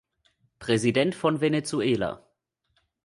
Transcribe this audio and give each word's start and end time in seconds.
Präsident 0.57 1.13
von 1.13 1.41
Venezuela. 1.41 2.25